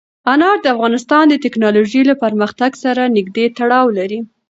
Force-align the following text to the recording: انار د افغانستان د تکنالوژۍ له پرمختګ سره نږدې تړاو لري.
انار 0.33 0.57
د 0.61 0.65
افغانستان 0.75 1.23
د 1.29 1.35
تکنالوژۍ 1.45 2.01
له 2.09 2.15
پرمختګ 2.23 2.71
سره 2.83 3.01
نږدې 3.17 3.45
تړاو 3.57 3.87
لري. 3.97 4.19